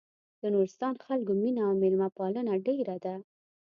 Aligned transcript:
د 0.41 0.43
نورستان 0.53 0.93
خلکو 1.05 1.31
مينه 1.41 1.61
او 1.67 1.73
مېلمه 1.81 2.07
پالنه 2.17 2.53
ډېره 2.65 2.95
ده. 3.05 3.15